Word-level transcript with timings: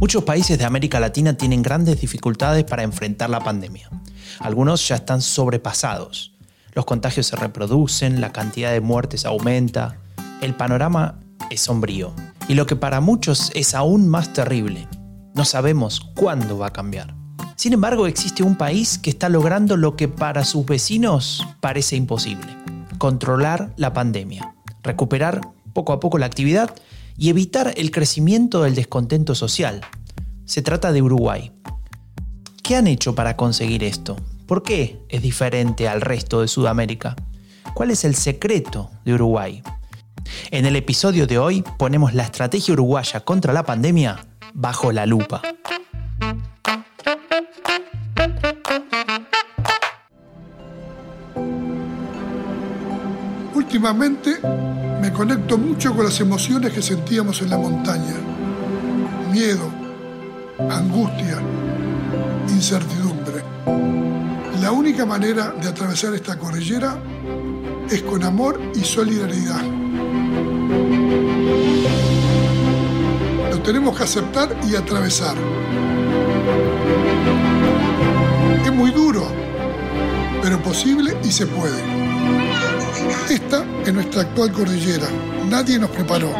Muchos 0.00 0.22
países 0.22 0.56
de 0.56 0.64
América 0.64 1.00
Latina 1.00 1.32
tienen 1.32 1.60
grandes 1.60 2.00
dificultades 2.00 2.62
para 2.62 2.84
enfrentar 2.84 3.30
la 3.30 3.40
pandemia. 3.40 3.90
Algunos 4.38 4.86
ya 4.86 4.94
están 4.94 5.20
sobrepasados. 5.20 6.36
Los 6.72 6.84
contagios 6.84 7.26
se 7.26 7.34
reproducen, 7.34 8.20
la 8.20 8.30
cantidad 8.30 8.70
de 8.70 8.80
muertes 8.80 9.24
aumenta. 9.24 9.98
El 10.40 10.54
panorama 10.54 11.18
es 11.50 11.62
sombrío. 11.62 12.12
Y 12.46 12.54
lo 12.54 12.64
que 12.64 12.76
para 12.76 13.00
muchos 13.00 13.50
es 13.56 13.74
aún 13.74 14.06
más 14.06 14.32
terrible, 14.32 14.86
no 15.34 15.44
sabemos 15.44 16.00
cuándo 16.14 16.58
va 16.58 16.68
a 16.68 16.72
cambiar. 16.72 17.16
Sin 17.56 17.72
embargo, 17.72 18.06
existe 18.06 18.44
un 18.44 18.54
país 18.54 18.98
que 18.98 19.10
está 19.10 19.28
logrando 19.28 19.76
lo 19.76 19.96
que 19.96 20.06
para 20.06 20.44
sus 20.44 20.64
vecinos 20.64 21.44
parece 21.58 21.96
imposible. 21.96 22.46
Controlar 22.98 23.72
la 23.76 23.92
pandemia, 23.92 24.54
recuperar 24.84 25.40
poco 25.72 25.92
a 25.92 25.98
poco 25.98 26.18
la 26.18 26.26
actividad 26.26 26.72
y 27.18 27.28
evitar 27.28 27.74
el 27.76 27.90
crecimiento 27.90 28.62
del 28.62 28.76
descontento 28.76 29.34
social. 29.34 29.80
Se 30.44 30.62
trata 30.62 30.92
de 30.92 31.02
Uruguay. 31.02 31.52
¿Qué 32.62 32.76
han 32.76 32.86
hecho 32.86 33.14
para 33.14 33.36
conseguir 33.36 33.82
esto? 33.82 34.16
¿Por 34.46 34.62
qué 34.62 35.00
es 35.08 35.20
diferente 35.20 35.88
al 35.88 36.00
resto 36.00 36.40
de 36.40 36.48
Sudamérica? 36.48 37.16
¿Cuál 37.74 37.90
es 37.90 38.04
el 38.04 38.14
secreto 38.14 38.90
de 39.04 39.14
Uruguay? 39.14 39.62
En 40.50 40.64
el 40.64 40.76
episodio 40.76 41.26
de 41.26 41.38
hoy 41.38 41.64
ponemos 41.78 42.14
la 42.14 42.22
estrategia 42.22 42.72
uruguaya 42.72 43.20
contra 43.20 43.52
la 43.52 43.64
pandemia 43.64 44.26
bajo 44.54 44.92
la 44.92 45.04
lupa. 45.04 45.42
Últimamente 53.78 54.40
me 55.00 55.12
conecto 55.12 55.56
mucho 55.56 55.94
con 55.94 56.04
las 56.04 56.18
emociones 56.18 56.72
que 56.72 56.82
sentíamos 56.82 57.40
en 57.42 57.50
la 57.50 57.58
montaña. 57.58 58.16
Miedo, 59.30 59.70
angustia, 60.68 61.38
incertidumbre. 62.48 63.44
La 64.60 64.72
única 64.72 65.06
manera 65.06 65.54
de 65.62 65.68
atravesar 65.68 66.12
esta 66.14 66.36
cordillera 66.36 66.98
es 67.88 68.02
con 68.02 68.24
amor 68.24 68.60
y 68.74 68.80
solidaridad. 68.80 69.62
Lo 73.48 73.62
tenemos 73.62 73.96
que 73.96 74.02
aceptar 74.02 74.56
y 74.68 74.74
atravesar. 74.74 75.36
Es 78.64 78.72
muy 78.72 78.90
duro, 78.90 79.22
pero 80.42 80.60
posible 80.60 81.16
y 81.22 81.30
se 81.30 81.46
puede. 81.46 82.07
Esta 83.28 83.64
es 83.84 83.92
nuestra 83.92 84.22
actual 84.22 84.52
cordillera. 84.52 85.06
Nadie 85.48 85.78
nos 85.78 85.90
preparó, 85.90 86.32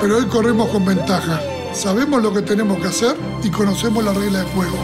pero 0.00 0.18
hoy 0.18 0.26
corremos 0.26 0.68
con 0.68 0.84
ventaja. 0.84 1.40
Sabemos 1.72 2.22
lo 2.22 2.32
que 2.32 2.42
tenemos 2.42 2.78
que 2.78 2.88
hacer 2.88 3.16
y 3.42 3.50
conocemos 3.50 4.02
la 4.04 4.12
regla 4.12 4.40
de 4.40 4.50
juego. 4.50 4.76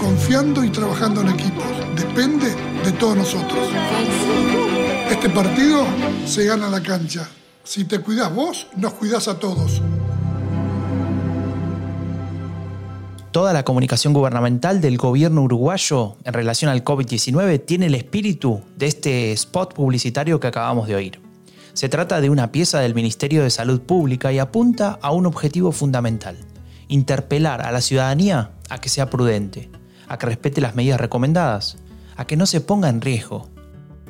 Confiando 0.00 0.64
y 0.64 0.70
trabajando 0.70 1.20
en 1.20 1.28
equipos. 1.28 1.64
Depende 1.96 2.54
de 2.84 2.92
todos 2.92 3.16
nosotros. 3.16 3.68
Este 5.10 5.30
partido 5.30 5.86
se 6.26 6.44
gana 6.44 6.68
la 6.68 6.82
cancha. 6.82 7.28
Si 7.62 7.84
te 7.84 8.00
cuidas 8.00 8.34
vos, 8.34 8.66
nos 8.76 8.94
cuidas 8.94 9.28
a 9.28 9.38
todos. 9.38 9.80
Toda 13.34 13.52
la 13.52 13.64
comunicación 13.64 14.12
gubernamental 14.12 14.80
del 14.80 14.96
gobierno 14.96 15.42
uruguayo 15.42 16.18
en 16.22 16.34
relación 16.34 16.70
al 16.70 16.84
COVID-19 16.84 17.64
tiene 17.66 17.86
el 17.86 17.96
espíritu 17.96 18.62
de 18.76 18.86
este 18.86 19.32
spot 19.32 19.74
publicitario 19.74 20.38
que 20.38 20.46
acabamos 20.46 20.86
de 20.86 20.94
oír. 20.94 21.20
Se 21.72 21.88
trata 21.88 22.20
de 22.20 22.30
una 22.30 22.52
pieza 22.52 22.78
del 22.78 22.94
Ministerio 22.94 23.42
de 23.42 23.50
Salud 23.50 23.80
Pública 23.80 24.32
y 24.32 24.38
apunta 24.38 25.00
a 25.02 25.10
un 25.10 25.26
objetivo 25.26 25.72
fundamental, 25.72 26.36
interpelar 26.86 27.62
a 27.62 27.72
la 27.72 27.80
ciudadanía 27.80 28.52
a 28.68 28.80
que 28.80 28.88
sea 28.88 29.10
prudente, 29.10 29.68
a 30.06 30.16
que 30.16 30.26
respete 30.26 30.60
las 30.60 30.76
medidas 30.76 31.00
recomendadas, 31.00 31.76
a 32.14 32.28
que 32.28 32.36
no 32.36 32.46
se 32.46 32.60
ponga 32.60 32.88
en 32.88 33.00
riesgo. 33.00 33.50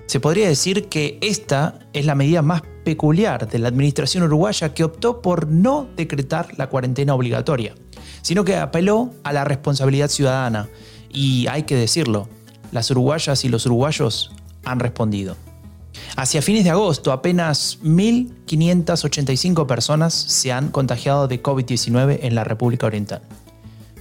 Se 0.05 0.21
podría 0.21 0.49
decir 0.49 0.91
que 0.91 1.19
esta 1.23 1.79
es 1.95 2.05
la 2.05 2.15
medida 2.15 2.43
más 2.43 2.61
peculiar 2.85 3.49
de 3.49 3.59
la 3.59 3.69
administración 3.69 4.25
uruguaya 4.25 4.75
que 4.75 4.85
optó 4.85 5.23
por 5.23 5.49
no 5.49 5.89
decretar 5.97 6.49
la 6.59 6.69
cuarentena 6.69 7.15
obligatoria, 7.15 7.75
sino 8.25 8.43
que 8.43 8.57
apeló 8.57 9.11
a 9.23 9.35
la 9.35 9.45
responsabilidad 9.45 10.09
ciudadana. 10.09 10.67
Y 11.13 11.47
hay 11.47 11.65
que 11.65 11.77
decirlo, 11.77 12.27
las 12.73 12.91
uruguayas 12.91 13.45
y 13.45 13.51
los 13.51 13.67
uruguayos 13.67 14.33
han 14.65 14.81
respondido. 14.81 15.37
Hacia 16.17 16.41
fines 16.41 16.65
de 16.65 16.71
agosto, 16.71 17.13
apenas 17.13 17.79
1.585 17.85 19.67
personas 19.67 20.15
se 20.15 20.53
han 20.53 20.71
contagiado 20.71 21.29
de 21.29 21.43
COVID-19 21.43 22.21
en 22.23 22.35
la 22.35 22.45
República 22.45 22.87
Oriental. 22.87 23.21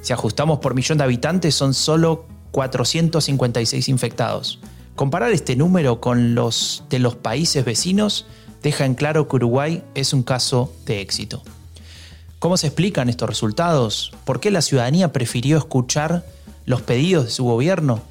Si 0.01 0.13
ajustamos 0.13 0.59
por 0.59 0.73
millón 0.73 0.99
de 0.99 1.03
habitantes, 1.03 1.53
son 1.53 1.73
solo 1.73 2.25
456 2.51 3.89
infectados. 3.89 4.59
Comparar 4.95 5.33
este 5.33 5.57
número 5.57 5.99
con 5.99 6.33
los 6.33 6.85
de 6.89 6.99
los 6.99 7.17
países 7.17 7.65
vecinos 7.65 8.25
deja 8.61 8.85
en 8.85 8.95
claro 8.95 9.27
que 9.27 9.35
Uruguay 9.35 9.83
es 9.95 10.13
un 10.13 10.23
caso 10.23 10.71
de 10.85 11.01
éxito. 11.01 11.43
¿Cómo 12.43 12.57
se 12.57 12.67
explican 12.67 13.07
estos 13.07 13.29
resultados? 13.29 14.11
¿Por 14.25 14.41
qué 14.41 14.51
la 14.51 14.61
ciudadanía 14.61 15.13
prefirió 15.13 15.57
escuchar 15.57 16.25
los 16.65 16.81
pedidos 16.81 17.23
de 17.23 17.31
su 17.31 17.45
gobierno? 17.45 18.01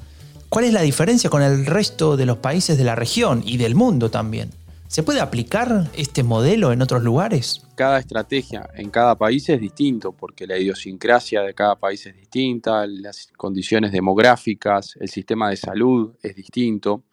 ¿Cuál 0.49 0.65
es 0.65 0.73
la 0.73 0.81
diferencia 0.81 1.29
con 1.29 1.43
el 1.43 1.67
resto 1.67 2.17
de 2.17 2.25
los 2.25 2.37
países 2.37 2.79
de 2.79 2.83
la 2.83 2.95
región 2.95 3.43
y 3.45 3.57
del 3.57 3.75
mundo 3.75 4.09
también? 4.09 4.49
¿Se 4.87 5.03
puede 5.03 5.21
aplicar 5.21 5.87
este 5.95 6.23
modelo 6.23 6.71
en 6.71 6.81
otros 6.81 7.03
lugares? 7.03 7.61
Cada 7.75 7.99
estrategia 7.99 8.67
en 8.73 8.89
cada 8.89 9.15
país 9.15 9.47
es 9.49 9.61
distinto 9.61 10.13
porque 10.13 10.47
la 10.47 10.57
idiosincrasia 10.57 11.43
de 11.43 11.53
cada 11.53 11.75
país 11.75 12.03
es 12.07 12.15
distinta, 12.15 12.87
las 12.87 13.29
condiciones 13.37 13.91
demográficas, 13.91 14.95
el 14.99 15.09
sistema 15.09 15.51
de 15.51 15.57
salud 15.57 16.15
es 16.23 16.35
distinto, 16.35 17.03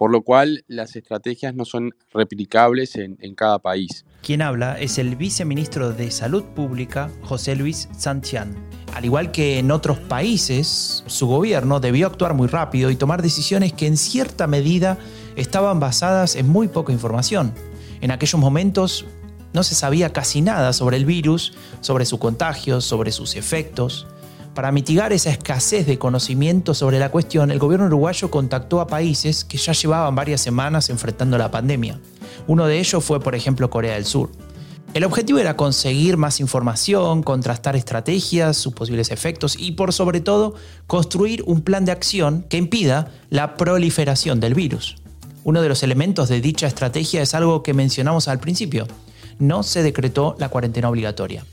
por 0.00 0.10
lo 0.10 0.22
cual 0.22 0.64
las 0.66 0.96
estrategias 0.96 1.54
no 1.54 1.66
son 1.66 1.94
replicables 2.10 2.96
en, 2.96 3.18
en 3.20 3.34
cada 3.34 3.58
país. 3.58 4.06
Quien 4.22 4.40
habla 4.40 4.80
es 4.80 4.96
el 4.96 5.14
viceministro 5.14 5.92
de 5.92 6.10
Salud 6.10 6.42
Pública, 6.42 7.10
José 7.20 7.54
Luis 7.54 7.86
Santián. 7.98 8.56
Al 8.94 9.04
igual 9.04 9.30
que 9.30 9.58
en 9.58 9.70
otros 9.70 9.98
países, 9.98 11.04
su 11.06 11.26
gobierno 11.26 11.80
debió 11.80 12.06
actuar 12.06 12.32
muy 12.32 12.48
rápido 12.48 12.90
y 12.90 12.96
tomar 12.96 13.20
decisiones 13.20 13.74
que 13.74 13.86
en 13.86 13.98
cierta 13.98 14.46
medida 14.46 14.96
estaban 15.36 15.80
basadas 15.80 16.34
en 16.34 16.48
muy 16.48 16.68
poca 16.68 16.94
información. 16.94 17.52
En 18.00 18.10
aquellos 18.10 18.40
momentos 18.40 19.04
no 19.52 19.62
se 19.62 19.74
sabía 19.74 20.14
casi 20.14 20.40
nada 20.40 20.72
sobre 20.72 20.96
el 20.96 21.04
virus, 21.04 21.52
sobre 21.82 22.06
su 22.06 22.18
contagio, 22.18 22.80
sobre 22.80 23.12
sus 23.12 23.36
efectos. 23.36 24.06
Para 24.54 24.72
mitigar 24.72 25.12
esa 25.12 25.30
escasez 25.30 25.86
de 25.86 25.98
conocimiento 25.98 26.74
sobre 26.74 26.98
la 26.98 27.10
cuestión, 27.10 27.52
el 27.52 27.60
gobierno 27.60 27.86
uruguayo 27.86 28.30
contactó 28.30 28.80
a 28.80 28.88
países 28.88 29.44
que 29.44 29.58
ya 29.58 29.72
llevaban 29.72 30.14
varias 30.16 30.40
semanas 30.40 30.90
enfrentando 30.90 31.38
la 31.38 31.52
pandemia. 31.52 32.00
Uno 32.48 32.66
de 32.66 32.80
ellos 32.80 33.04
fue, 33.04 33.20
por 33.20 33.36
ejemplo, 33.36 33.70
Corea 33.70 33.94
del 33.94 34.04
Sur. 34.04 34.30
El 34.92 35.04
objetivo 35.04 35.38
era 35.38 35.56
conseguir 35.56 36.16
más 36.16 36.40
información, 36.40 37.22
contrastar 37.22 37.76
estrategias, 37.76 38.56
sus 38.56 38.72
posibles 38.72 39.12
efectos 39.12 39.56
y, 39.56 39.72
por 39.72 39.92
sobre 39.92 40.20
todo, 40.20 40.56
construir 40.88 41.44
un 41.46 41.60
plan 41.60 41.84
de 41.84 41.92
acción 41.92 42.44
que 42.48 42.56
impida 42.56 43.12
la 43.30 43.54
proliferación 43.54 44.40
del 44.40 44.54
virus. 44.54 44.96
Uno 45.44 45.62
de 45.62 45.68
los 45.68 45.84
elementos 45.84 46.28
de 46.28 46.40
dicha 46.40 46.66
estrategia 46.66 47.22
es 47.22 47.34
algo 47.34 47.62
que 47.62 47.72
mencionamos 47.72 48.26
al 48.26 48.40
principio. 48.40 48.88
No 49.38 49.62
se 49.62 49.84
decretó 49.84 50.34
la 50.40 50.48
cuarentena 50.48 50.90
obligatoria. 50.90 51.44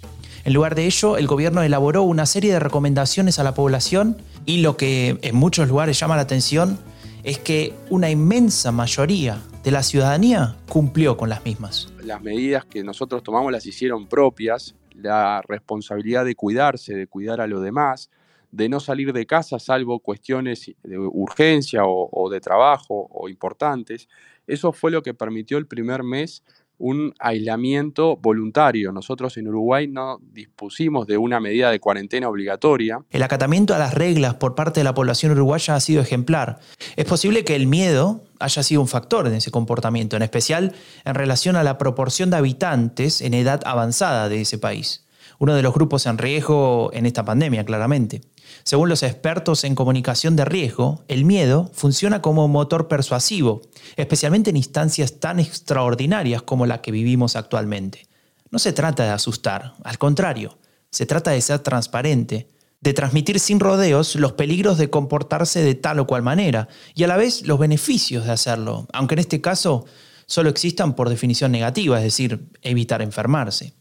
En 0.48 0.54
lugar 0.54 0.76
de 0.76 0.86
ello, 0.86 1.18
el 1.18 1.28
gobierno 1.28 1.62
elaboró 1.62 2.04
una 2.04 2.26
serie 2.26 2.54
de 2.54 2.62
recomendaciones 2.62 3.38
a 3.38 3.44
la 3.44 3.54
población 3.54 4.16
y 4.46 4.62
lo 4.62 4.78
que 4.78 5.18
en 5.22 5.36
muchos 5.36 5.68
lugares 5.68 6.00
llama 6.00 6.16
la 6.16 6.22
atención 6.22 6.80
es 7.26 7.38
que 7.38 7.74
una 7.90 8.10
inmensa 8.10 8.72
mayoría 8.72 9.42
de 9.66 9.72
la 9.72 9.84
ciudadanía 9.84 10.56
cumplió 10.70 11.18
con 11.18 11.28
las 11.28 11.44
mismas. 11.44 11.92
Las 12.02 12.22
medidas 12.22 12.64
que 12.64 12.82
nosotros 12.82 13.24
tomamos 13.24 13.52
las 13.52 13.66
hicieron 13.66 14.08
propias, 14.08 14.74
la 14.94 15.42
responsabilidad 15.50 16.24
de 16.24 16.36
cuidarse, 16.36 16.94
de 16.94 17.08
cuidar 17.08 17.42
a 17.42 17.48
los 17.48 17.62
demás, 17.62 18.10
de 18.50 18.70
no 18.70 18.80
salir 18.80 19.12
de 19.12 19.26
casa 19.26 19.60
salvo 19.60 20.00
cuestiones 20.00 20.72
de 20.82 20.98
urgencia 20.98 21.84
o, 21.84 22.08
o, 22.10 22.30
de 22.30 22.40
trabajo 22.40 23.10
o 23.12 23.28
importantes. 23.28 24.08
Eso 24.48 24.72
fue 24.72 24.92
lo 24.92 25.04
que 25.04 25.14
permitió 25.14 25.58
el 25.58 25.68
primer 25.68 26.04
mes 26.04 26.42
un 26.78 27.14
aislamiento 27.20 28.18
voluntario. 28.18 28.92
Nosotros 28.92 29.38
en 29.38 29.48
Uruguay 29.48 29.88
no 29.88 30.20
dispusimos 30.22 31.08
de 31.08 31.18
una 31.18 31.40
medida 31.40 31.72
de 31.72 31.80
cuarentena 31.80 32.30
obligatoria. 32.30 33.00
El 33.10 33.24
acatamiento 33.24 33.74
a 33.74 33.80
las 33.80 33.94
reglas 33.94 34.36
por 34.36 34.56
parte 34.56 34.80
de 34.80 34.84
la 34.84 34.94
población 34.94 35.32
uruguaya 35.32 35.76
ha 35.76 35.80
sido 35.80 36.02
ejemplar. 36.02 36.60
Es 36.96 37.06
posible 37.06 37.44
que 37.44 37.56
el 37.56 37.68
miedo 37.68 38.24
haya 38.40 38.64
sido 38.64 38.82
un 38.82 38.88
factor 38.88 39.28
en 39.28 39.34
ese 39.34 39.52
comportamiento, 39.52 40.16
en 40.16 40.22
especial 40.22 40.74
en 41.06 41.16
relación 41.16 41.56
a 41.56 41.64
la 41.64 41.78
proporción 41.78 42.30
de 42.30 42.38
habitantes 42.38 43.22
en 43.22 43.34
edad 43.34 43.62
avanzada 43.66 44.30
de 44.30 44.42
ese 44.42 44.58
país. 44.58 45.06
Uno 45.40 45.56
de 45.56 45.62
los 45.62 45.74
grupos 45.74 46.06
en 46.06 46.18
riesgo 46.18 46.92
en 46.94 47.06
esta 47.06 47.24
pandemia, 47.24 47.64
claramente. 47.64 48.22
Según 48.64 48.90
los 48.90 49.04
expertos 49.04 49.64
en 49.64 49.76
comunicación 49.76 50.36
de 50.36 50.46
riesgo, 50.46 51.04
el 51.08 51.26
miedo 51.26 51.72
funciona 51.74 52.22
como 52.22 52.48
motor 52.48 52.88
persuasivo, 52.88 53.62
especialmente 53.96 54.50
en 54.50 54.58
instancias 54.58 55.20
tan 55.20 55.40
extraordinarias 55.40 56.42
como 56.42 56.66
la 56.66 56.82
que 56.82 56.92
vivimos 56.92 57.36
actualmente. 57.36 58.08
No 58.52 58.60
se 58.60 58.74
trata 58.74 59.04
de 59.04 59.10
asustar, 59.10 59.74
al 59.84 59.98
contrario, 59.98 60.58
se 60.90 61.06
trata 61.06 61.32
de 61.32 61.42
ser 61.42 61.60
transparente, 61.60 62.48
de 62.82 62.94
transmitir 62.94 63.40
sin 63.40 63.60
rodeos 63.60 64.16
los 64.16 64.34
peligros 64.34 64.78
de 64.78 64.90
comportarse 64.90 65.62
de 65.62 65.76
tal 65.76 66.00
o 66.00 66.08
cual 66.08 66.22
manera 66.22 66.68
y 66.94 67.04
a 67.04 67.08
la 67.08 67.18
vez 67.18 67.46
los 67.48 67.60
beneficios 67.60 68.26
de 68.26 68.32
hacerlo, 68.32 68.88
aunque 68.94 69.16
en 69.16 69.20
este 69.20 69.42
caso 69.42 69.86
solo 70.26 70.50
existan 70.50 70.94
por 70.96 71.10
definición 71.10 71.52
negativa, 71.52 71.98
es 71.98 72.04
decir, 72.04 72.50
evitar 72.62 73.02
enfermarse. 73.02 73.74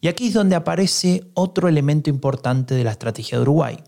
Y 0.00 0.08
aquí 0.08 0.28
es 0.28 0.34
donde 0.34 0.54
aparece 0.54 1.24
otro 1.34 1.68
elemento 1.68 2.08
importante 2.08 2.74
de 2.74 2.84
la 2.84 2.92
estrategia 2.92 3.38
de 3.38 3.42
Uruguay, 3.42 3.78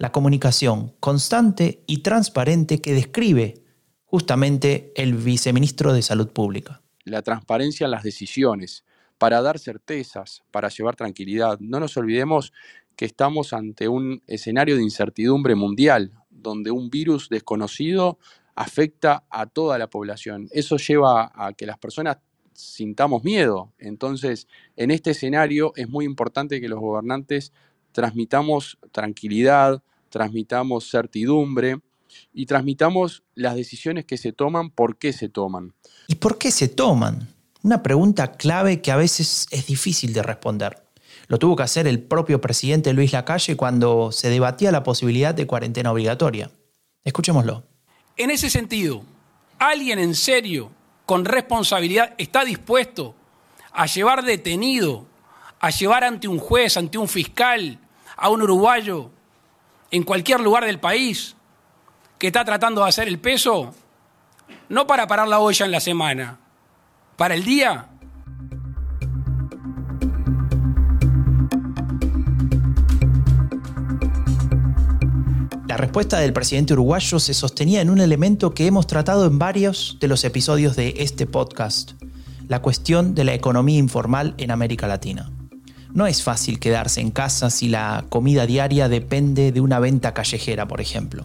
la 0.00 0.12
comunicación 0.12 0.94
constante 0.98 1.84
y 1.86 1.98
transparente 1.98 2.80
que 2.80 2.94
describe 2.94 3.62
justamente 4.06 4.92
el 4.96 5.12
viceministro 5.12 5.92
de 5.92 6.00
Salud 6.00 6.28
Pública. 6.28 6.80
La 7.04 7.20
transparencia 7.20 7.84
en 7.84 7.90
las 7.90 8.02
decisiones, 8.02 8.82
para 9.18 9.42
dar 9.42 9.58
certezas, 9.58 10.42
para 10.50 10.70
llevar 10.70 10.96
tranquilidad. 10.96 11.60
No 11.60 11.80
nos 11.80 11.98
olvidemos 11.98 12.54
que 12.96 13.04
estamos 13.04 13.52
ante 13.52 13.88
un 13.88 14.22
escenario 14.26 14.76
de 14.76 14.82
incertidumbre 14.82 15.54
mundial, 15.54 16.12
donde 16.30 16.70
un 16.70 16.88
virus 16.88 17.28
desconocido 17.28 18.18
afecta 18.54 19.24
a 19.28 19.44
toda 19.44 19.76
la 19.76 19.90
población. 19.90 20.48
Eso 20.50 20.78
lleva 20.78 21.30
a 21.34 21.52
que 21.52 21.66
las 21.66 21.76
personas 21.76 22.16
sintamos 22.54 23.22
miedo. 23.22 23.74
Entonces, 23.78 24.48
en 24.76 24.92
este 24.92 25.10
escenario 25.10 25.74
es 25.76 25.90
muy 25.90 26.06
importante 26.06 26.58
que 26.58 26.70
los 26.70 26.80
gobernantes 26.80 27.52
transmitamos 27.92 28.78
tranquilidad, 28.92 29.82
transmitamos 30.10 30.90
certidumbre 30.90 31.80
y 32.32 32.46
transmitamos 32.46 33.22
las 33.34 33.54
decisiones 33.54 34.04
que 34.04 34.18
se 34.18 34.32
toman, 34.32 34.70
por 34.70 34.98
qué 34.98 35.12
se 35.12 35.28
toman. 35.28 35.74
¿Y 36.08 36.16
por 36.16 36.38
qué 36.38 36.50
se 36.50 36.68
toman? 36.68 37.28
Una 37.62 37.82
pregunta 37.82 38.32
clave 38.32 38.80
que 38.82 38.90
a 38.90 38.96
veces 38.96 39.46
es 39.50 39.66
difícil 39.66 40.12
de 40.12 40.22
responder. 40.22 40.82
Lo 41.28 41.38
tuvo 41.38 41.56
que 41.56 41.62
hacer 41.62 41.86
el 41.86 42.02
propio 42.02 42.40
presidente 42.40 42.92
Luis 42.92 43.12
Lacalle 43.12 43.56
cuando 43.56 44.10
se 44.12 44.28
debatía 44.28 44.72
la 44.72 44.82
posibilidad 44.82 45.34
de 45.34 45.46
cuarentena 45.46 45.92
obligatoria. 45.92 46.50
Escuchémoslo. 47.04 47.64
En 48.16 48.30
ese 48.30 48.50
sentido, 48.50 49.02
¿alguien 49.58 49.98
en 49.98 50.14
serio, 50.14 50.70
con 51.06 51.24
responsabilidad, 51.24 52.14
está 52.18 52.44
dispuesto 52.44 53.14
a 53.72 53.86
llevar 53.86 54.24
detenido, 54.24 55.06
a 55.60 55.70
llevar 55.70 56.04
ante 56.04 56.26
un 56.26 56.38
juez, 56.38 56.76
ante 56.76 56.98
un 56.98 57.08
fiscal, 57.08 57.78
a 58.16 58.28
un 58.28 58.42
uruguayo 58.42 59.10
en 59.90 60.02
cualquier 60.04 60.40
lugar 60.40 60.64
del 60.64 60.78
país 60.78 61.36
que 62.18 62.28
está 62.28 62.44
tratando 62.44 62.82
de 62.82 62.88
hacer 62.88 63.08
el 63.08 63.18
peso, 63.18 63.74
no 64.68 64.86
para 64.86 65.06
parar 65.06 65.26
la 65.26 65.40
olla 65.40 65.64
en 65.64 65.72
la 65.72 65.80
semana, 65.80 66.38
para 67.16 67.34
el 67.34 67.44
día. 67.44 67.86
La 75.66 75.76
respuesta 75.76 76.18
del 76.18 76.32
presidente 76.32 76.74
uruguayo 76.74 77.18
se 77.18 77.32
sostenía 77.32 77.80
en 77.80 77.90
un 77.90 78.00
elemento 78.00 78.52
que 78.52 78.66
hemos 78.66 78.86
tratado 78.86 79.26
en 79.26 79.38
varios 79.38 79.96
de 80.00 80.08
los 80.08 80.24
episodios 80.24 80.76
de 80.76 80.94
este 80.98 81.26
podcast, 81.26 81.92
la 82.48 82.60
cuestión 82.60 83.14
de 83.14 83.24
la 83.24 83.34
economía 83.34 83.78
informal 83.78 84.34
en 84.36 84.50
América 84.50 84.86
Latina. 84.88 85.30
No 85.92 86.06
es 86.06 86.22
fácil 86.22 86.60
quedarse 86.60 87.00
en 87.00 87.10
casa 87.10 87.50
si 87.50 87.68
la 87.68 88.04
comida 88.08 88.46
diaria 88.46 88.88
depende 88.88 89.50
de 89.50 89.60
una 89.60 89.80
venta 89.80 90.14
callejera, 90.14 90.68
por 90.68 90.80
ejemplo. 90.80 91.24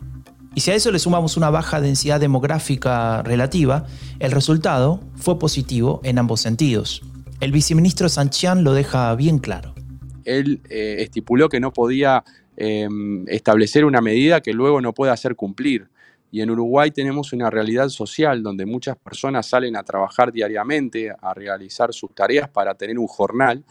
Y 0.56 0.62
si 0.62 0.71
a 0.71 0.75
eso 0.75 0.91
le 0.91 1.00
sumamos 1.00 1.38
una 1.38 1.50
baja 1.50 1.81
densidad 1.81 2.19
demográfica 2.19 3.21
relativa, 3.21 3.85
el 4.19 4.31
resultado 4.31 5.01
fue 5.15 5.38
positivo 5.38 6.00
en 6.03 6.17
ambos 6.17 6.41
sentidos. 6.41 7.03
El 7.41 7.51
viceministro 7.51 8.09
Sanchián 8.09 8.63
lo 8.63 8.73
deja 8.73 9.13
bien 9.15 9.38
claro. 9.38 9.75
Él 10.23 10.62
eh, 10.69 10.95
estipuló 11.00 11.50
que 11.50 11.59
no 11.59 11.71
podía 11.71 12.23
em, 12.57 13.27
establecer 13.27 13.85
una 13.85 14.01
medida 14.01 14.41
que 14.41 14.53
luego 14.53 14.81
no 14.81 14.94
pueda 14.94 15.12
hacer 15.12 15.35
cumplir. 15.35 15.89
Y 16.31 16.41
en 16.41 16.50
Uruguay 16.50 16.89
tenemos 16.89 17.33
una 17.33 17.50
realidad 17.50 17.89
social 17.89 18.41
donde 18.41 18.65
muchas 18.65 18.97
personas 18.97 19.45
salen 19.45 19.75
a 19.75 19.83
trabajar 19.83 20.31
diariamente, 20.31 21.12
a 21.12 21.33
realizar 21.33 21.94
sus 21.94 22.15
tareas 22.15 22.50
para 22.50 22.73
tener 22.73 22.97
un 22.97 23.07
jornal 23.07 23.63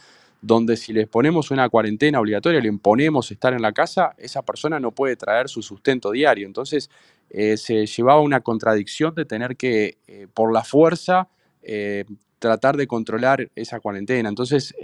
donde 0.45 0.77
si 0.77 0.93
les 0.93 1.07
ponemos 1.07 1.49
una 1.49 1.67
cuarentena 1.69 2.19
obligatoria, 2.19 2.61
le 2.61 2.67
imponemos 2.67 3.31
estar 3.31 3.53
en 3.53 3.63
la 3.63 3.71
casa, 3.71 4.13
esa 4.19 4.43
persona 4.43 4.79
no 4.79 4.91
puede 4.91 5.15
traer 5.15 5.49
su 5.49 5.63
sustento 5.63 6.11
diario. 6.11 6.45
Entonces 6.45 6.91
eh, 7.31 7.57
se 7.57 7.87
llevaba 7.87 8.21
una 8.21 8.41
contradicción 8.41 9.15
de 9.15 9.25
tener 9.25 9.57
que, 9.57 9.97
eh, 10.05 10.27
por 10.31 10.53
la 10.53 10.63
fuerza, 10.63 11.29
eh, 11.63 12.05
tratar 12.37 12.77
de 12.77 12.85
controlar 12.85 13.49
esa 13.55 13.79
cuarentena. 13.79 14.29
Entonces 14.29 14.75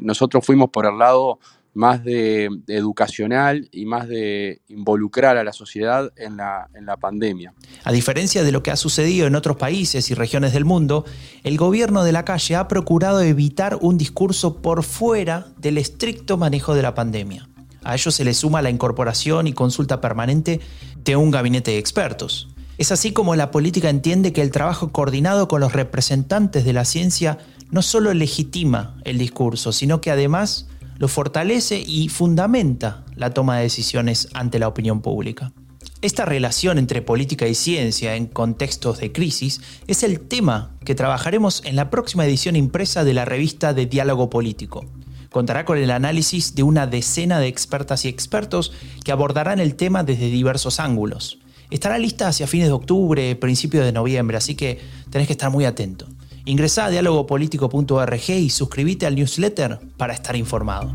nosotros 0.00 0.46
fuimos 0.46 0.70
por 0.70 0.86
el 0.86 0.96
lado 0.96 1.38
más 1.74 2.02
de, 2.04 2.48
educacional 2.68 3.68
y 3.72 3.86
más 3.86 4.08
de 4.08 4.60
involucrar 4.68 5.36
a 5.36 5.44
la 5.44 5.52
sociedad 5.52 6.12
en 6.16 6.36
la, 6.36 6.68
en 6.74 6.86
la 6.86 6.96
pandemia. 6.96 7.54
A 7.84 7.92
diferencia 7.92 8.42
de 8.42 8.52
lo 8.52 8.62
que 8.62 8.70
ha 8.70 8.76
sucedido 8.76 9.26
en 9.26 9.34
otros 9.36 9.56
países 9.56 10.10
y 10.10 10.14
regiones 10.14 10.52
del 10.52 10.64
mundo, 10.64 11.04
el 11.44 11.56
gobierno 11.56 12.04
de 12.04 12.12
la 12.12 12.24
calle 12.24 12.56
ha 12.56 12.68
procurado 12.68 13.20
evitar 13.22 13.78
un 13.80 13.98
discurso 13.98 14.60
por 14.62 14.82
fuera 14.82 15.46
del 15.58 15.78
estricto 15.78 16.36
manejo 16.36 16.74
de 16.74 16.82
la 16.82 16.94
pandemia. 16.94 17.48
A 17.82 17.94
ello 17.94 18.10
se 18.10 18.24
le 18.24 18.34
suma 18.34 18.62
la 18.62 18.70
incorporación 18.70 19.46
y 19.46 19.52
consulta 19.52 20.00
permanente 20.00 20.60
de 21.02 21.16
un 21.16 21.30
gabinete 21.30 21.72
de 21.72 21.78
expertos. 21.78 22.48
Es 22.78 22.92
así 22.92 23.12
como 23.12 23.36
la 23.36 23.50
política 23.50 23.90
entiende 23.90 24.32
que 24.32 24.42
el 24.42 24.50
trabajo 24.50 24.90
coordinado 24.90 25.48
con 25.48 25.60
los 25.60 25.72
representantes 25.72 26.64
de 26.64 26.72
la 26.72 26.84
ciencia 26.84 27.38
no 27.70 27.82
solo 27.82 28.12
legitima 28.14 28.96
el 29.04 29.18
discurso, 29.18 29.72
sino 29.72 30.00
que 30.00 30.10
además 30.10 30.66
lo 31.00 31.08
fortalece 31.08 31.82
y 31.84 32.10
fundamenta 32.10 33.06
la 33.16 33.30
toma 33.30 33.56
de 33.56 33.62
decisiones 33.62 34.28
ante 34.34 34.58
la 34.58 34.68
opinión 34.68 35.00
pública. 35.00 35.50
Esta 36.02 36.26
relación 36.26 36.76
entre 36.76 37.00
política 37.00 37.48
y 37.48 37.54
ciencia 37.54 38.16
en 38.16 38.26
contextos 38.26 38.98
de 38.98 39.10
crisis 39.10 39.62
es 39.86 40.02
el 40.02 40.20
tema 40.20 40.76
que 40.84 40.94
trabajaremos 40.94 41.62
en 41.64 41.74
la 41.74 41.88
próxima 41.88 42.26
edición 42.26 42.54
impresa 42.54 43.02
de 43.02 43.14
la 43.14 43.24
revista 43.24 43.72
de 43.72 43.86
Diálogo 43.86 44.28
Político. 44.28 44.84
Contará 45.30 45.64
con 45.64 45.78
el 45.78 45.90
análisis 45.90 46.54
de 46.54 46.64
una 46.64 46.86
decena 46.86 47.40
de 47.40 47.46
expertas 47.46 48.04
y 48.04 48.08
expertos 48.08 48.70
que 49.02 49.10
abordarán 49.10 49.58
el 49.58 49.76
tema 49.76 50.04
desde 50.04 50.28
diversos 50.28 50.80
ángulos. 50.80 51.38
Estará 51.70 51.96
lista 51.96 52.28
hacia 52.28 52.46
fines 52.46 52.66
de 52.66 52.74
octubre, 52.74 53.36
principios 53.36 53.86
de 53.86 53.92
noviembre, 53.92 54.36
así 54.36 54.54
que 54.54 54.80
tenés 55.08 55.28
que 55.28 55.32
estar 55.32 55.50
muy 55.50 55.64
atento. 55.64 56.06
Ingresá 56.50 56.86
a 56.86 56.90
dialogopolitico.org 56.90 58.28
y 58.28 58.50
suscríbete 58.50 59.06
al 59.06 59.14
newsletter 59.14 59.78
para 59.96 60.14
estar 60.14 60.34
informado. 60.34 60.92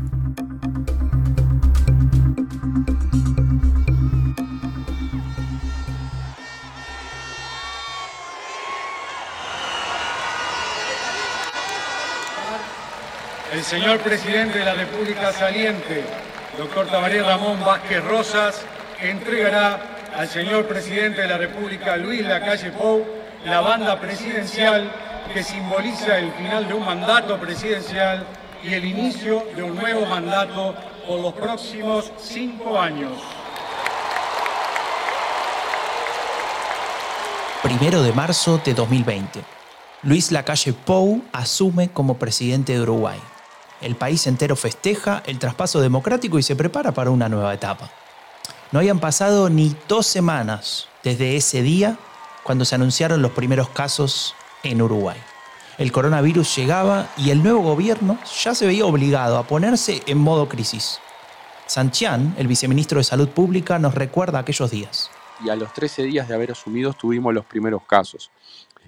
El 13.50 13.62
señor 13.62 14.00
presidente 14.00 14.58
de 14.58 14.64
la 14.66 14.74
República 14.74 15.32
saliente, 15.32 16.04
doctor 16.58 16.86
Tabaré 16.88 17.22
Ramón 17.22 17.64
Vázquez 17.64 18.04
Rosas, 18.04 18.60
entregará 19.00 19.80
al 20.14 20.28
señor 20.28 20.66
presidente 20.66 21.22
de 21.22 21.28
la 21.28 21.38
República, 21.38 21.96
Luis 21.96 22.20
Lacalle 22.20 22.72
Pou, 22.72 23.06
la 23.46 23.62
banda 23.62 23.98
presidencial 23.98 25.05
que 25.32 25.42
simboliza 25.42 26.18
el 26.18 26.32
final 26.32 26.68
de 26.68 26.74
un 26.74 26.84
mandato 26.84 27.38
presidencial 27.38 28.26
y 28.62 28.74
el 28.74 28.84
inicio 28.84 29.44
de 29.54 29.62
un 29.62 29.74
nuevo 29.74 30.06
mandato 30.06 30.74
por 31.06 31.20
los 31.20 31.32
próximos 31.34 32.12
cinco 32.18 32.78
años. 32.78 33.12
Primero 37.62 38.02
de 38.02 38.12
marzo 38.12 38.60
de 38.64 38.74
2020. 38.74 39.42
Luis 40.02 40.30
Lacalle 40.30 40.72
Pou 40.72 41.22
asume 41.32 41.88
como 41.90 42.16
presidente 42.16 42.72
de 42.72 42.80
Uruguay. 42.80 43.18
El 43.80 43.96
país 43.96 44.26
entero 44.26 44.56
festeja 44.56 45.22
el 45.26 45.38
traspaso 45.38 45.80
democrático 45.80 46.38
y 46.38 46.42
se 46.42 46.56
prepara 46.56 46.92
para 46.92 47.10
una 47.10 47.28
nueva 47.28 47.52
etapa. 47.52 47.90
No 48.72 48.78
habían 48.78 49.00
pasado 49.00 49.50
ni 49.50 49.74
dos 49.88 50.06
semanas 50.06 50.88
desde 51.02 51.36
ese 51.36 51.62
día 51.62 51.96
cuando 52.42 52.64
se 52.64 52.74
anunciaron 52.74 53.22
los 53.22 53.32
primeros 53.32 53.68
casos 53.68 54.34
en 54.70 54.82
Uruguay. 54.82 55.18
El 55.78 55.92
coronavirus 55.92 56.56
llegaba 56.56 57.08
y 57.16 57.30
el 57.30 57.42
nuevo 57.42 57.60
gobierno 57.60 58.18
ya 58.42 58.54
se 58.54 58.66
veía 58.66 58.86
obligado 58.86 59.36
a 59.36 59.46
ponerse 59.46 60.02
en 60.06 60.18
modo 60.18 60.48
crisis. 60.48 61.00
Sanchian, 61.66 62.34
el 62.38 62.46
viceministro 62.46 62.98
de 62.98 63.04
Salud 63.04 63.28
Pública, 63.28 63.78
nos 63.78 63.94
recuerda 63.94 64.38
aquellos 64.38 64.70
días. 64.70 65.10
Y 65.44 65.50
a 65.50 65.56
los 65.56 65.72
13 65.72 66.04
días 66.04 66.28
de 66.28 66.34
haber 66.34 66.52
asumido 66.52 66.92
tuvimos 66.92 67.34
los 67.34 67.44
primeros 67.44 67.82
casos. 67.82 68.30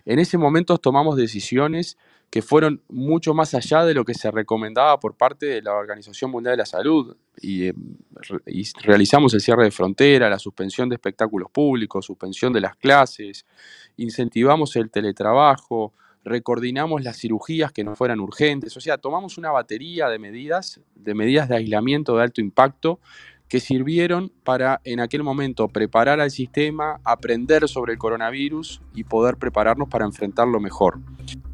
En 0.06 0.18
ese 0.18 0.38
momento 0.38 0.78
tomamos 0.78 1.16
decisiones 1.16 1.98
que 2.30 2.42
fueron 2.42 2.82
mucho 2.88 3.32
más 3.32 3.54
allá 3.54 3.84
de 3.84 3.94
lo 3.94 4.04
que 4.04 4.14
se 4.14 4.30
recomendaba 4.30 5.00
por 5.00 5.16
parte 5.16 5.46
de 5.46 5.62
la 5.62 5.74
Organización 5.74 6.30
Mundial 6.30 6.52
de 6.52 6.58
la 6.58 6.66
Salud. 6.66 7.16
Y, 7.40 7.68
eh, 7.68 7.74
realizamos 8.82 9.32
el 9.34 9.40
cierre 9.40 9.64
de 9.64 9.70
frontera, 9.70 10.28
la 10.28 10.38
suspensión 10.38 10.88
de 10.88 10.96
espectáculos 10.96 11.50
públicos, 11.50 12.04
suspensión 12.04 12.52
de 12.52 12.60
las 12.60 12.76
clases, 12.76 13.46
incentivamos 13.96 14.76
el 14.76 14.90
teletrabajo, 14.90 15.94
recoordinamos 16.24 17.02
las 17.02 17.16
cirugías 17.16 17.72
que 17.72 17.84
no 17.84 17.96
fueran 17.96 18.20
urgentes, 18.20 18.76
o 18.76 18.80
sea, 18.80 18.98
tomamos 18.98 19.38
una 19.38 19.50
batería 19.50 20.08
de 20.08 20.18
medidas, 20.18 20.80
de 20.94 21.14
medidas 21.14 21.48
de 21.48 21.56
aislamiento 21.56 22.16
de 22.16 22.24
alto 22.24 22.40
impacto 22.42 23.00
que 23.48 23.60
sirvieron 23.60 24.30
para 24.44 24.80
en 24.84 25.00
aquel 25.00 25.22
momento 25.22 25.68
preparar 25.68 26.20
al 26.20 26.30
sistema, 26.30 27.00
aprender 27.04 27.68
sobre 27.68 27.94
el 27.94 27.98
coronavirus 27.98 28.82
y 28.94 29.04
poder 29.04 29.36
prepararnos 29.36 29.88
para 29.88 30.04
enfrentarlo 30.04 30.60
mejor. 30.60 31.00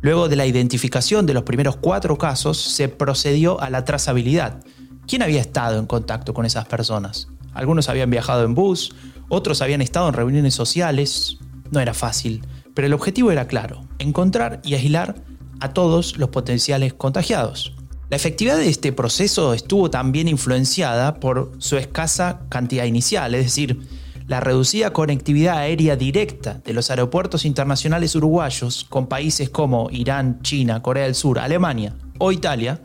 Luego 0.00 0.28
de 0.28 0.36
la 0.36 0.46
identificación 0.46 1.24
de 1.26 1.34
los 1.34 1.44
primeros 1.44 1.76
cuatro 1.76 2.18
casos, 2.18 2.58
se 2.60 2.88
procedió 2.88 3.60
a 3.60 3.70
la 3.70 3.84
trazabilidad. 3.84 4.62
¿Quién 5.06 5.22
había 5.22 5.40
estado 5.40 5.78
en 5.78 5.86
contacto 5.86 6.34
con 6.34 6.44
esas 6.44 6.66
personas? 6.66 7.28
Algunos 7.52 7.88
habían 7.88 8.10
viajado 8.10 8.44
en 8.44 8.54
bus, 8.54 8.94
otros 9.28 9.62
habían 9.62 9.80
estado 9.80 10.08
en 10.08 10.14
reuniones 10.14 10.54
sociales. 10.54 11.38
No 11.70 11.80
era 11.80 11.94
fácil, 11.94 12.44
pero 12.74 12.86
el 12.86 12.92
objetivo 12.92 13.30
era 13.30 13.46
claro, 13.46 13.86
encontrar 13.98 14.60
y 14.64 14.74
aislar 14.74 15.14
a 15.60 15.72
todos 15.72 16.18
los 16.18 16.30
potenciales 16.30 16.92
contagiados. 16.92 17.74
La 18.14 18.18
efectividad 18.18 18.58
de 18.58 18.68
este 18.68 18.92
proceso 18.92 19.54
estuvo 19.54 19.90
también 19.90 20.28
influenciada 20.28 21.18
por 21.18 21.50
su 21.58 21.76
escasa 21.76 22.42
cantidad 22.48 22.84
inicial, 22.84 23.34
es 23.34 23.46
decir, 23.46 23.88
la 24.28 24.38
reducida 24.38 24.92
conectividad 24.92 25.58
aérea 25.58 25.96
directa 25.96 26.60
de 26.64 26.74
los 26.74 26.90
aeropuertos 26.90 27.44
internacionales 27.44 28.14
uruguayos 28.14 28.86
con 28.88 29.08
países 29.08 29.50
como 29.50 29.88
Irán, 29.90 30.38
China, 30.42 30.80
Corea 30.80 31.06
del 31.06 31.16
Sur, 31.16 31.40
Alemania 31.40 31.96
o 32.18 32.30
Italia, 32.30 32.80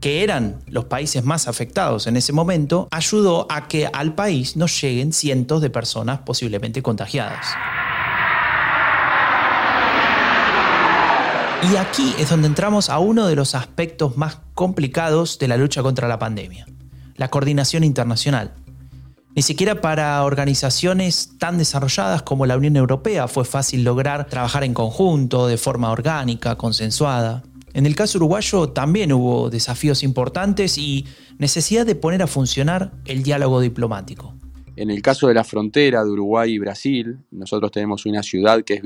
que 0.00 0.24
eran 0.24 0.58
los 0.66 0.86
países 0.86 1.22
más 1.22 1.46
afectados 1.46 2.08
en 2.08 2.16
ese 2.16 2.32
momento, 2.32 2.88
ayudó 2.90 3.46
a 3.48 3.68
que 3.68 3.86
al 3.86 4.16
país 4.16 4.56
no 4.56 4.66
lleguen 4.66 5.12
cientos 5.12 5.62
de 5.62 5.70
personas 5.70 6.22
posiblemente 6.26 6.82
contagiadas. 6.82 7.46
Y 11.62 11.76
aquí 11.76 12.14
es 12.18 12.30
donde 12.30 12.48
entramos 12.48 12.90
a 12.90 12.98
uno 12.98 13.26
de 13.26 13.34
los 13.34 13.54
aspectos 13.54 14.16
más 14.16 14.38
complicados 14.54 15.38
de 15.38 15.48
la 15.48 15.56
lucha 15.56 15.82
contra 15.82 16.06
la 16.06 16.18
pandemia, 16.18 16.66
la 17.16 17.28
coordinación 17.28 17.82
internacional. 17.82 18.54
Ni 19.34 19.42
siquiera 19.42 19.80
para 19.80 20.22
organizaciones 20.22 21.32
tan 21.38 21.58
desarrolladas 21.58 22.22
como 22.22 22.46
la 22.46 22.56
Unión 22.56 22.76
Europea 22.76 23.26
fue 23.26 23.44
fácil 23.44 23.84
lograr 23.84 24.26
trabajar 24.28 24.64
en 24.64 24.74
conjunto, 24.74 25.46
de 25.46 25.56
forma 25.56 25.90
orgánica, 25.90 26.56
consensuada. 26.56 27.42
En 27.74 27.84
el 27.84 27.96
caso 27.96 28.18
uruguayo 28.18 28.68
también 28.68 29.12
hubo 29.12 29.50
desafíos 29.50 30.02
importantes 30.02 30.78
y 30.78 31.06
necesidad 31.38 31.84
de 31.84 31.96
poner 31.96 32.22
a 32.22 32.26
funcionar 32.26 32.92
el 33.06 33.22
diálogo 33.22 33.60
diplomático. 33.60 34.34
En 34.76 34.90
el 34.90 35.02
caso 35.02 35.26
de 35.28 35.34
la 35.34 35.44
frontera 35.44 36.04
de 36.04 36.10
Uruguay 36.10 36.52
y 36.52 36.58
Brasil, 36.58 37.18
nosotros 37.30 37.70
tenemos 37.72 38.06
una 38.06 38.22
ciudad 38.22 38.62
que 38.62 38.74
es 38.74 38.82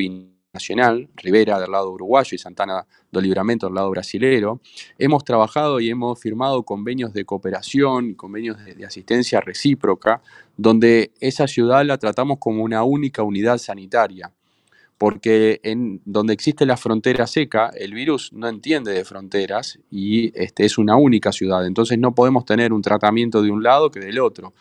Nacional, 0.52 1.08
Rivera 1.14 1.60
del 1.60 1.70
lado 1.70 1.92
uruguayo 1.92 2.34
y 2.34 2.38
Santana 2.38 2.84
do 3.12 3.20
Libramento 3.20 3.66
del 3.66 3.74
lado 3.76 3.90
brasilero, 3.90 4.60
hemos 4.98 5.22
trabajado 5.22 5.78
y 5.78 5.90
hemos 5.90 6.18
firmado 6.18 6.64
convenios 6.64 7.12
de 7.12 7.24
cooperación, 7.24 8.14
convenios 8.14 8.56
de, 8.64 8.84
asistencia 8.84 9.40
recíproca, 9.40 10.20
donde 10.56 11.12
esa 11.20 11.46
ciudad 11.46 11.84
la 11.84 11.98
tratamos 11.98 12.38
como 12.40 12.64
una 12.64 12.82
única 12.82 13.22
unidad 13.22 13.58
sanitaria. 13.58 14.32
Porque 14.98 15.60
en 15.62 16.02
donde 16.04 16.34
existe 16.34 16.66
la 16.66 16.76
frontera 16.76 17.26
seca, 17.26 17.70
el 17.74 17.94
virus 17.94 18.32
no 18.32 18.48
entiende 18.48 18.92
de 18.92 19.04
fronteras 19.04 19.78
y 19.90 20.30
este, 20.38 20.66
es 20.66 20.76
una 20.78 20.96
única 20.96 21.32
ciudad. 21.32 21.64
Entonces 21.64 21.96
no 21.98 22.14
podemos 22.14 22.44
tener 22.44 22.72
un 22.72 22.82
tratamiento 22.82 23.40
de 23.40 23.50
un 23.50 23.62
lado 23.62 23.90
que 23.90 24.00
del 24.00 24.18
otro 24.18 24.52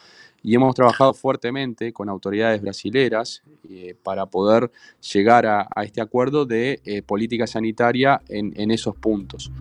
y 0.44 0.56
hemos 0.56 0.76
trabajado 0.76 1.14
fuertemente 1.14 1.94
con 1.94 2.10
autoridades 2.10 2.62
brasileras 2.62 3.42
eh, 3.70 3.96
para 4.04 4.26
poder 4.26 4.72
llegar 5.14 5.46
a, 5.46 5.68
este 5.84 6.02
acuerdo 6.02 6.46
de 6.46 6.82
eh, 6.86 7.02
política 7.02 7.48
sanitaria 7.48 8.22
en 8.30 8.72
esos 8.72 8.96
puntos. 8.96 9.52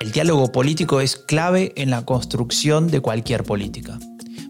El 0.00 0.12
diálogo 0.12 0.52
político 0.52 1.00
es 1.00 1.16
clave 1.16 1.72
en 1.76 1.90
la 1.90 2.04
construcción 2.04 2.88
de 2.88 3.00
cualquier 3.00 3.42
política. 3.42 3.98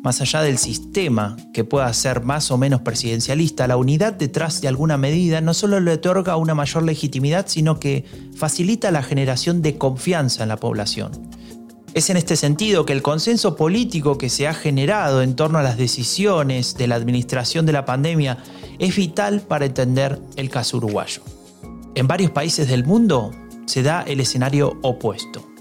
Más 0.05 0.21
allá 0.21 0.43
del 0.43 0.59
sistema 0.59 1.35
que 1.55 1.65
pueda 1.65 1.91
ser 1.95 2.23
más 2.23 2.51
o 2.51 2.59
menos 2.59 2.83
presidencialista, 2.83 3.67
la 3.67 3.79
unidad 3.79 4.13
detrás 4.13 4.61
de 4.61 4.69
alguna 4.69 4.99
medida 4.99 5.41
no 5.41 5.55
solo 5.55 5.81
le 5.81 5.93
otorga 5.93 6.37
una 6.37 6.55
mayor 6.55 6.83
legitimidad, 6.83 7.47
sino 7.49 7.81
que 7.81 8.05
facilita 8.37 8.91
la 8.91 9.03
generación 9.03 9.63
de 9.63 9.79
confianza 9.79 10.43
en 10.43 10.51
la 10.51 10.59
población. 10.59 11.11
Es 11.95 12.11
en 12.11 12.19
este 12.19 12.37
sentido 12.37 12.85
que 12.85 12.93
el 12.93 13.01
consenso 13.01 13.57
político 13.57 14.19
que 14.19 14.29
se 14.29 14.47
ha 14.47 14.53
generado 14.53 15.23
en 15.23 15.37
torno 15.37 15.59
a 15.59 15.63
las 15.63 15.79
decisiones 15.79 16.77
de 16.77 16.87
la 16.87 16.97
administración 16.97 17.65
de 17.65 17.73
la 17.73 17.87
pandemia 17.87 18.37
es 18.79 18.95
vital 18.95 19.41
para 19.41 19.65
entender 19.65 20.21
el 20.37 20.51
caso 20.51 20.77
uruguayo. 20.77 21.23
En 21.95 22.07
varios 22.07 22.31
países 22.31 22.69
del 22.69 22.85
mundo 22.85 23.31
se 23.65 23.83
da 23.83 24.03
el 24.03 24.21
escenario 24.21 24.79
opuesto. 24.83 25.54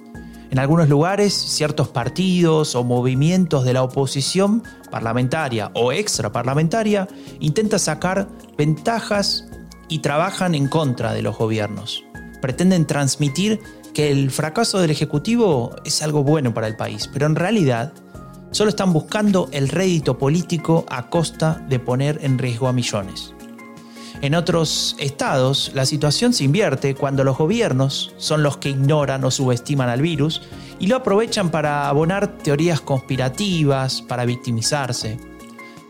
En 0.54 0.60
algunos 0.60 0.88
lugares, 0.88 1.34
ciertos 1.34 1.88
partidos 1.88 2.76
o 2.76 2.84
movimientos 2.84 3.66
de 3.66 3.74
la 3.74 3.82
oposición 3.82 4.62
parlamentaria 4.92 5.72
o 5.74 5.92
extraparlamentaria 5.92 7.08
intentan 7.40 7.80
sacar 7.80 8.28
ventajas 8.56 9.48
y 9.90 9.98
trabajan 9.98 10.54
en 10.54 10.68
contra 10.68 11.12
de 11.12 11.24
los 11.24 11.40
gobiernos. 11.40 12.04
Pretenden 12.40 12.86
transmitir 12.86 13.62
que 13.96 14.12
el 14.12 14.30
fracaso 14.30 14.80
del 14.80 14.92
Ejecutivo 14.92 15.76
es 15.86 16.04
algo 16.04 16.24
bueno 16.24 16.54
para 16.54 16.68
el 16.68 16.76
país, 16.76 17.10
pero 17.12 17.26
en 17.26 17.36
realidad 17.36 17.92
solo 18.52 18.70
están 18.70 18.94
buscando 18.94 19.50
el 19.54 19.70
rédito 19.70 20.20
político 20.20 20.86
a 20.88 21.10
costa 21.10 21.66
de 21.68 21.80
poner 21.80 22.20
en 22.22 22.38
riesgo 22.38 22.68
a 22.68 22.74
millones. 22.74 23.34
En 24.24 24.36
otros 24.36 24.96
estados, 25.00 25.72
la 25.74 25.86
situación 25.86 26.32
se 26.32 26.46
invierte 26.46 26.96
cuando 26.96 27.26
los 27.26 27.38
gobiernos 27.38 28.14
son 28.16 28.42
los 28.42 28.56
que 28.56 28.70
ignoran 28.70 29.22
o 29.26 29.32
subestiman 29.32 29.90
al 29.90 30.02
virus 30.02 30.44
y 30.80 30.88
lo 30.88 30.96
aprovechan 30.96 31.52
para 31.52 31.90
abonar 31.90 32.38
teorías 32.38 32.80
conspirativas, 32.80 34.02
para 34.02 34.24
victimizarse. 34.24 35.20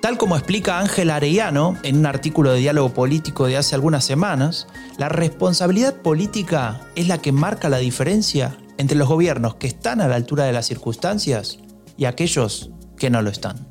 Tal 0.01 0.17
como 0.17 0.35
explica 0.35 0.79
Ángela 0.79 1.17
Arellano 1.17 1.77
en 1.83 1.97
un 1.97 2.07
artículo 2.07 2.51
de 2.51 2.57
diálogo 2.57 2.91
político 2.95 3.45
de 3.45 3.57
hace 3.57 3.75
algunas 3.75 4.03
semanas, 4.03 4.67
la 4.97 5.09
responsabilidad 5.09 6.01
política 6.01 6.81
es 6.95 7.07
la 7.07 7.19
que 7.19 7.31
marca 7.31 7.69
la 7.69 7.77
diferencia 7.77 8.57
entre 8.79 8.97
los 8.97 9.09
gobiernos 9.09 9.57
que 9.57 9.67
están 9.67 10.01
a 10.01 10.07
la 10.07 10.15
altura 10.15 10.45
de 10.45 10.53
las 10.53 10.65
circunstancias 10.65 11.59
y 11.97 12.05
aquellos 12.05 12.71
que 12.97 13.11
no 13.11 13.21
lo 13.21 13.29
están. 13.29 13.67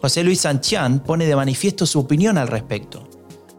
José 0.00 0.24
Luis 0.24 0.40
Sanchán 0.40 1.00
pone 1.00 1.26
de 1.26 1.36
manifiesto 1.36 1.84
su 1.84 2.00
opinión 2.00 2.38
al 2.38 2.48
respecto 2.48 3.06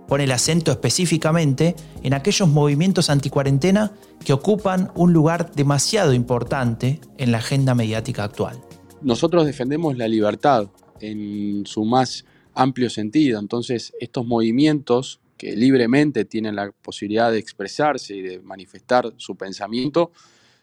pone 0.07 0.23
el 0.23 0.31
acento 0.31 0.71
específicamente 0.71 1.75
en 2.01 2.13
aquellos 2.13 2.47
movimientos 2.47 3.09
anticuarentena 3.09 3.91
que 4.23 4.33
ocupan 4.33 4.91
un 4.95 5.13
lugar 5.13 5.51
demasiado 5.53 6.13
importante 6.13 6.99
en 7.17 7.31
la 7.31 7.39
agenda 7.39 7.75
mediática 7.75 8.23
actual. 8.23 8.61
Nosotros 9.01 9.45
defendemos 9.45 9.97
la 9.97 10.07
libertad 10.07 10.69
en 10.99 11.65
su 11.65 11.85
más 11.85 12.25
amplio 12.53 12.89
sentido, 12.89 13.39
entonces 13.39 13.93
estos 13.99 14.25
movimientos 14.25 15.19
que 15.37 15.55
libremente 15.55 16.25
tienen 16.25 16.55
la 16.55 16.71
posibilidad 16.71 17.31
de 17.31 17.37
expresarse 17.37 18.15
y 18.15 18.21
de 18.21 18.39
manifestar 18.39 19.13
su 19.17 19.35
pensamiento, 19.35 20.11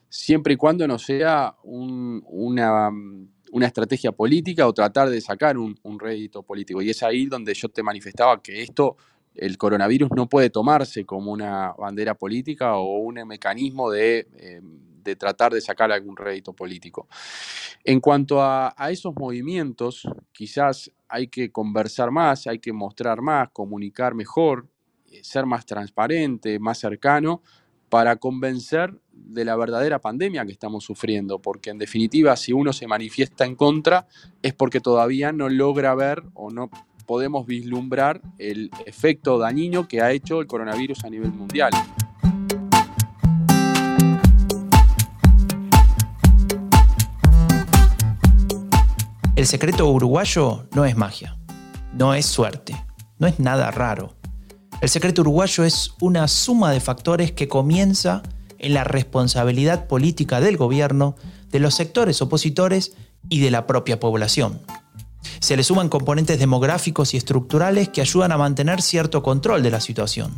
siempre 0.08 0.54
y 0.54 0.56
cuando 0.56 0.86
no 0.88 0.98
sea 0.98 1.54
una, 1.62 2.90
estrategia 3.62 4.10
política 4.10 4.66
o 4.66 4.72
tratar 4.72 5.08
de 5.08 5.20
sacar 5.20 5.56
un, 5.56 5.78
un 5.84 6.00
rédito 6.00 6.42
político. 6.42 6.82
Y 6.82 6.90
es 6.90 7.04
ahí 7.04 7.26
donde 7.26 7.54
yo 7.54 7.68
te 7.68 7.84
manifestaba 7.84 8.42
que 8.42 8.62
esto 8.62 8.96
el 9.34 9.58
coronavirus 9.58 10.10
no 10.14 10.28
puede 10.28 10.50
tomarse 10.50 11.04
como 11.04 11.32
una 11.32 11.72
bandera 11.72 12.14
política 12.14 12.76
o 12.76 12.98
un 12.98 13.14
mecanismo 13.26 13.90
de, 13.90 14.28
eh, 14.36 15.16
tratar 15.16 15.52
de 15.52 15.60
sacar 15.60 15.92
algún 15.92 16.16
rédito 16.16 16.52
político. 16.54 17.08
En 17.82 18.00
cuanto 18.00 18.42
a, 18.42 18.74
esos 18.88 19.14
movimientos, 19.14 20.08
quizás 20.32 20.90
hay 21.08 21.28
que 21.28 21.52
conversar 21.52 22.10
más, 22.10 22.46
hay 22.46 22.58
que 22.58 22.72
mostrar 22.72 23.20
más, 23.20 23.50
comunicar 23.50 24.14
mejor, 24.14 24.66
eh, 25.10 25.20
ser 25.22 25.44
más 25.44 25.66
transparente, 25.66 26.58
más 26.58 26.78
cercano, 26.78 27.42
para 27.90 28.16
convencer 28.16 28.98
de 29.12 29.44
la 29.44 29.56
verdadera 29.56 30.00
pandemia 30.00 30.44
que 30.46 30.52
estamos 30.52 30.84
sufriendo, 30.84 31.38
porque 31.38 31.70
en 31.70 31.78
definitiva 31.78 32.34
si 32.36 32.52
uno 32.52 32.72
se 32.72 32.86
manifiesta 32.86 33.44
en 33.44 33.54
contra 33.54 34.08
es 34.42 34.54
porque 34.54 34.80
todavía 34.80 35.32
no 35.32 35.48
logra 35.48 35.94
ver 35.94 36.22
o 36.34 36.50
no 36.50 36.70
podemos 37.04 37.46
vislumbrar 37.46 38.20
el 38.38 38.70
efecto 38.86 39.38
dañino 39.38 39.86
que 39.88 40.00
ha 40.00 40.12
hecho 40.12 40.40
el 40.40 40.46
coronavirus 40.46 41.04
a 41.04 41.10
nivel 41.10 41.32
mundial. 41.32 41.72
El 49.36 49.46
secreto 49.46 49.90
uruguayo 49.90 50.68
no 50.74 50.84
es 50.84 50.96
magia, 50.96 51.36
no 51.92 52.14
es 52.14 52.24
suerte, 52.24 52.74
no 53.18 53.26
es 53.26 53.40
nada 53.40 53.70
raro. 53.70 54.14
El 54.80 54.88
secreto 54.88 55.22
uruguayo 55.22 55.64
es 55.64 55.92
una 56.00 56.28
suma 56.28 56.70
de 56.70 56.80
factores 56.80 57.32
que 57.32 57.48
comienza 57.48 58.22
en 58.58 58.74
la 58.74 58.84
responsabilidad 58.84 59.86
política 59.86 60.40
del 60.40 60.56
gobierno, 60.56 61.16
de 61.50 61.58
los 61.58 61.74
sectores 61.74 62.22
opositores 62.22 62.96
y 63.28 63.40
de 63.40 63.50
la 63.50 63.66
propia 63.66 63.98
población. 63.98 64.60
Se 65.40 65.56
le 65.56 65.64
suman 65.64 65.88
componentes 65.88 66.38
demográficos 66.38 67.14
y 67.14 67.16
estructurales 67.16 67.88
que 67.88 68.00
ayudan 68.00 68.32
a 68.32 68.38
mantener 68.38 68.82
cierto 68.82 69.22
control 69.22 69.62
de 69.62 69.70
la 69.70 69.80
situación. 69.80 70.32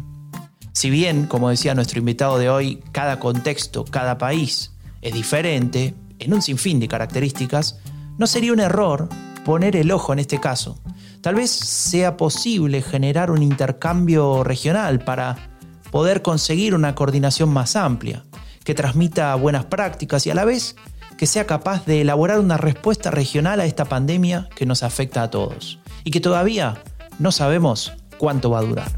Si 0.72 0.90
bien, 0.90 1.26
como 1.26 1.48
decía 1.48 1.74
nuestro 1.74 1.98
invitado 1.98 2.38
de 2.38 2.50
hoy, 2.50 2.82
cada 2.92 3.18
contexto, 3.18 3.84
cada 3.84 4.18
país 4.18 4.72
es 5.00 5.14
diferente 5.14 5.94
en 6.18 6.34
un 6.34 6.42
sinfín 6.42 6.80
de 6.80 6.88
características, 6.88 7.78
no 8.18 8.26
sería 8.26 8.52
un 8.52 8.60
error 8.60 9.08
poner 9.44 9.76
el 9.76 9.90
ojo 9.90 10.12
en 10.12 10.18
este 10.18 10.40
caso. 10.40 10.78
Tal 11.20 11.34
vez 11.34 11.50
sea 11.50 12.16
posible 12.16 12.82
generar 12.82 13.30
un 13.30 13.42
intercambio 13.42 14.44
regional 14.44 15.00
para 15.00 15.50
poder 15.90 16.22
conseguir 16.22 16.74
una 16.74 16.94
coordinación 16.94 17.48
más 17.48 17.76
amplia, 17.76 18.24
que 18.64 18.74
transmita 18.74 19.34
buenas 19.36 19.64
prácticas 19.64 20.26
y 20.26 20.30
a 20.30 20.34
la 20.34 20.44
vez 20.44 20.76
que 21.16 21.26
sea 21.26 21.46
capaz 21.46 21.86
de 21.86 22.00
elaborar 22.00 22.40
una 22.40 22.56
respuesta 22.56 23.10
regional 23.10 23.60
a 23.60 23.66
esta 23.66 23.86
pandemia 23.86 24.48
que 24.54 24.66
nos 24.66 24.82
afecta 24.82 25.22
a 25.22 25.30
todos 25.30 25.78
y 26.04 26.10
que 26.10 26.20
todavía 26.20 26.82
no 27.18 27.32
sabemos 27.32 27.92
cuánto 28.18 28.50
va 28.50 28.58
a 28.58 28.62
durar. 28.62 28.92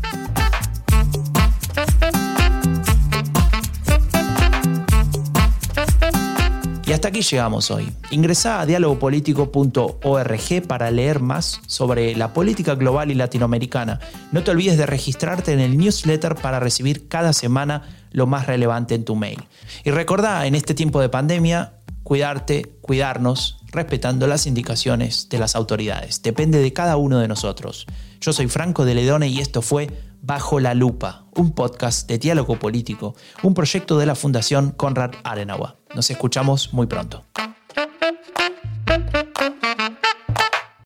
Y 6.88 6.92
hasta 6.92 7.08
aquí 7.08 7.20
llegamos 7.20 7.70
hoy. 7.70 7.92
Ingresa 8.10 8.62
a 8.62 8.66
dialogopolitico.org 8.66 10.66
para 10.66 10.90
leer 10.90 11.20
más 11.20 11.60
sobre 11.66 12.16
la 12.16 12.32
política 12.32 12.76
global 12.76 13.10
y 13.10 13.14
latinoamericana. 13.14 14.00
No 14.32 14.42
te 14.42 14.52
olvides 14.52 14.78
de 14.78 14.86
registrarte 14.86 15.52
en 15.52 15.60
el 15.60 15.76
newsletter 15.76 16.34
para 16.34 16.60
recibir 16.60 17.06
cada 17.06 17.34
semana 17.34 17.82
lo 18.10 18.26
más 18.26 18.46
relevante 18.46 18.94
en 18.94 19.04
tu 19.04 19.16
mail. 19.16 19.44
Y 19.84 19.90
recordá, 19.90 20.46
en 20.46 20.54
este 20.54 20.72
tiempo 20.72 21.02
de 21.02 21.10
pandemia, 21.10 21.74
cuidarte, 22.08 22.62
cuidarnos, 22.80 23.58
respetando 23.66 24.26
las 24.26 24.46
indicaciones 24.46 25.28
de 25.28 25.38
las 25.38 25.54
autoridades. 25.54 26.22
Depende 26.22 26.58
de 26.58 26.72
cada 26.72 26.96
uno 26.96 27.18
de 27.18 27.28
nosotros. 27.28 27.84
Yo 28.18 28.32
soy 28.32 28.48
Franco 28.48 28.86
de 28.86 28.94
Ledone 28.94 29.28
y 29.28 29.40
esto 29.40 29.60
fue 29.60 29.90
Bajo 30.22 30.58
la 30.58 30.72
Lupa, 30.72 31.26
un 31.36 31.52
podcast 31.52 32.08
de 32.08 32.16
diálogo 32.16 32.58
político, 32.58 33.14
un 33.42 33.52
proyecto 33.52 33.98
de 33.98 34.06
la 34.06 34.14
Fundación 34.14 34.70
Konrad 34.70 35.10
Adenauer. 35.22 35.76
Nos 35.94 36.10
escuchamos 36.10 36.72
muy 36.72 36.86
pronto. 36.86 37.26